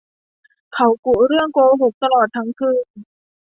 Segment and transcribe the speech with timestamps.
[0.73, 2.87] เขากุเรื่องโกหกตลอดทั้งคืน